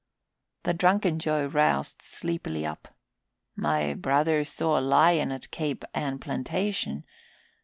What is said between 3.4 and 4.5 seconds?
"My brother